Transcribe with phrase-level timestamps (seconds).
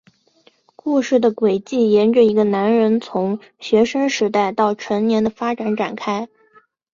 [0.75, 6.27] 故事的轨迹沿着一个男人从学生时代到成年的发展展开。